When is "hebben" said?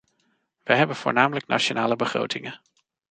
0.75-0.95